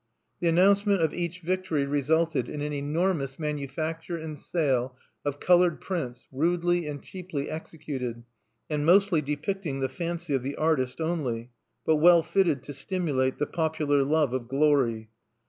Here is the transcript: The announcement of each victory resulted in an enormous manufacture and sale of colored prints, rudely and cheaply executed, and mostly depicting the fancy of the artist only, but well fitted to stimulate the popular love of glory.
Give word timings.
The 0.39 0.47
announcement 0.47 0.99
of 0.99 1.13
each 1.13 1.41
victory 1.41 1.85
resulted 1.85 2.49
in 2.49 2.61
an 2.61 2.73
enormous 2.73 3.37
manufacture 3.37 4.17
and 4.17 4.39
sale 4.39 4.97
of 5.23 5.39
colored 5.39 5.79
prints, 5.79 6.25
rudely 6.31 6.87
and 6.87 7.03
cheaply 7.03 7.51
executed, 7.51 8.23
and 8.67 8.83
mostly 8.83 9.21
depicting 9.21 9.79
the 9.79 9.87
fancy 9.89 10.33
of 10.33 10.41
the 10.41 10.55
artist 10.55 10.99
only, 11.01 11.51
but 11.85 11.97
well 11.97 12.23
fitted 12.23 12.63
to 12.63 12.73
stimulate 12.73 13.37
the 13.37 13.45
popular 13.45 14.03
love 14.03 14.33
of 14.33 14.47
glory. 14.47 15.11